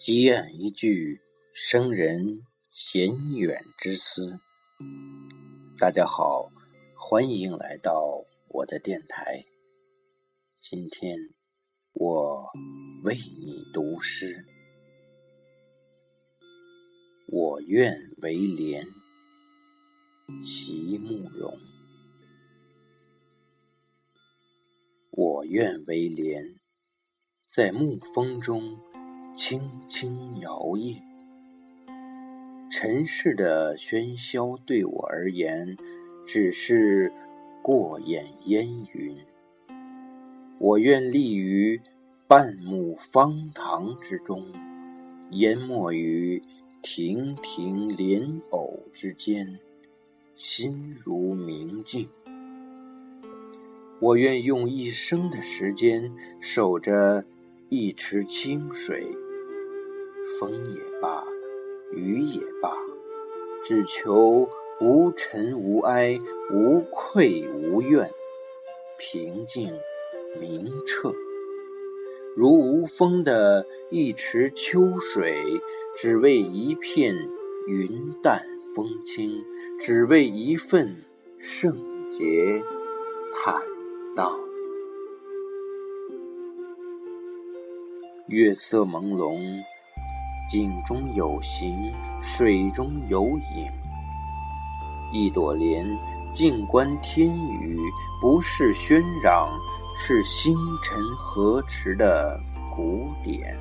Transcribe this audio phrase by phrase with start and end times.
[0.00, 1.20] 积怨一句
[1.52, 4.38] 生人闲远之思。
[5.76, 6.52] 大家好，
[6.96, 9.44] 欢迎来到我的电台。
[10.60, 11.18] 今天
[11.94, 12.48] 我
[13.02, 14.46] 为你读诗。
[17.26, 18.86] 我愿为莲，
[20.46, 21.58] 席慕容。
[25.10, 26.54] 我愿为莲，
[27.48, 28.78] 在暮风中。
[29.38, 30.96] 轻轻摇曳，
[32.68, 35.76] 尘世的喧嚣对我而言，
[36.26, 37.12] 只是
[37.62, 39.16] 过眼烟云。
[40.58, 41.80] 我愿立于
[42.26, 44.44] 半亩方塘之中，
[45.30, 46.42] 淹没于
[46.82, 49.60] 亭亭莲藕之间，
[50.34, 52.08] 心如明镜。
[54.00, 57.24] 我愿用一生的时间守着
[57.68, 59.06] 一池清水。
[60.38, 61.24] 风也罢，
[61.90, 62.70] 雨也罢，
[63.62, 64.48] 只求
[64.80, 66.18] 无尘无埃，
[66.52, 68.10] 无愧无怨，
[68.98, 69.72] 平静
[70.40, 71.12] 明澈，
[72.36, 75.42] 如无风的一池秋水，
[75.96, 77.14] 只为一片
[77.66, 78.42] 云淡
[78.74, 79.44] 风轻，
[79.80, 81.02] 只为一份
[81.38, 81.74] 圣
[82.10, 82.62] 洁
[83.32, 83.60] 坦
[84.14, 84.38] 荡。
[88.28, 89.62] 月色朦胧。
[90.48, 93.22] 井中有形，水中有
[93.54, 93.70] 影。
[95.12, 95.86] 一朵莲，
[96.32, 97.28] 静观天
[97.60, 97.78] 宇，
[98.20, 99.48] 不是喧嚷，
[99.96, 102.40] 是星辰河池的
[102.74, 103.54] 古典。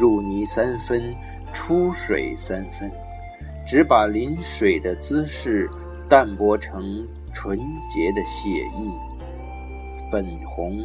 [0.00, 1.14] 入泥三分，
[1.52, 2.90] 出水三分，
[3.66, 5.70] 只把临水的姿势
[6.08, 7.58] 淡泊成纯
[7.90, 8.90] 洁的写意，
[10.10, 10.78] 粉红，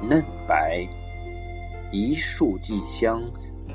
[0.00, 0.84] 嫩白。
[1.92, 3.22] 一树寄香，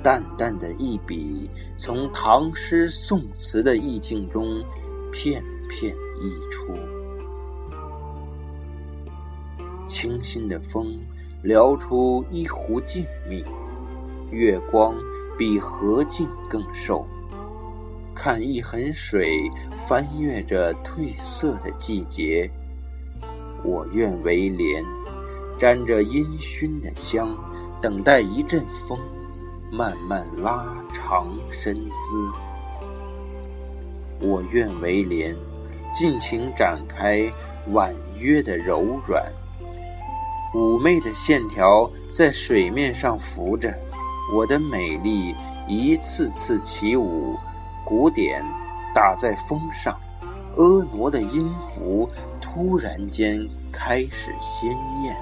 [0.04, 4.64] 淡淡的一笔，从唐诗宋词的意境中
[5.12, 6.74] 片片溢出。
[9.88, 11.00] 清新的风
[11.44, 13.46] 撩出一湖静谧，
[14.32, 14.96] 月光
[15.38, 17.06] 比荷镜更瘦。
[18.16, 19.40] 看一痕水
[19.88, 22.50] 翻越着褪色的季节，
[23.64, 24.84] 我愿为莲，
[25.56, 27.30] 沾着烟熏的香。
[27.80, 28.98] 等待一阵风，
[29.72, 32.32] 慢慢拉长身姿。
[34.20, 35.36] 我愿为莲，
[35.94, 37.32] 尽情展开
[37.72, 39.32] 婉约的柔软，
[40.56, 43.72] 妩媚的线条在水面上浮着，
[44.34, 45.36] 我的美丽
[45.68, 47.38] 一次次起舞，
[47.86, 48.44] 鼓点
[48.96, 49.96] 打在风上，
[50.56, 52.10] 婀娜的音符
[52.42, 54.72] 突然间开始鲜
[55.04, 55.16] 艳。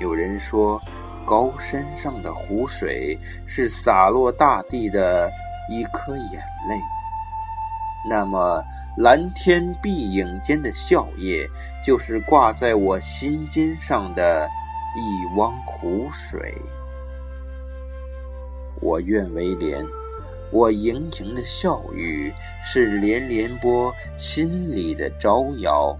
[0.00, 0.80] 有人说，
[1.26, 5.30] 高山上的湖水是洒落大地的
[5.68, 6.80] 一颗眼泪。
[8.08, 8.64] 那么，
[8.96, 11.46] 蓝天碧影间的笑靥，
[11.84, 14.48] 就是挂在我心尖上的
[14.96, 16.54] 一汪湖水。
[18.80, 19.84] 我愿为莲，
[20.50, 22.32] 我盈盈的笑语，
[22.64, 25.94] 是连连波心里的招摇。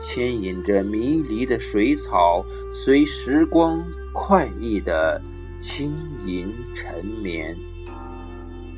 [0.00, 5.20] 牵引着迷离的水草，随时光快意的
[5.58, 5.94] 轻
[6.26, 7.56] 吟沉眠。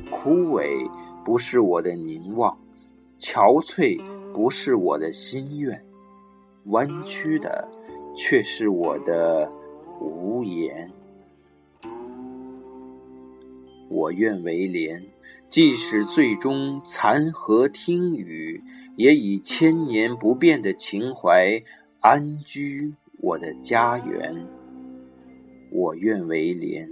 [0.09, 0.89] 枯萎
[1.25, 2.57] 不是我的凝望，
[3.19, 4.01] 憔悴
[4.33, 5.83] 不是我的心愿，
[6.65, 7.67] 弯曲的
[8.15, 9.51] 却是我的
[9.99, 10.89] 无言。
[13.89, 15.01] 我愿为莲，
[15.49, 18.63] 即使最终残荷听雨。
[18.97, 21.61] 也以千年不变的情怀
[21.99, 24.35] 安居我的家园。
[25.71, 26.89] 我愿为莲，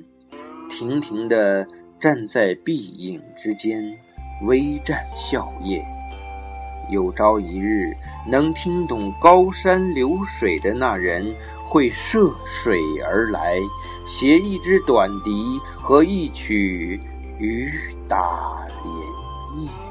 [0.70, 1.68] 亭亭地
[2.00, 3.98] 站在碧影之间，
[4.44, 5.82] 微绽笑靥。
[6.92, 7.92] 有朝一日
[8.30, 11.36] 能听懂高山流水的那人，
[11.68, 13.58] 会涉水而来，
[14.06, 17.00] 携一支短笛和一曲
[17.40, 17.70] 雨
[18.08, 18.18] 打
[18.82, 19.85] 涟漪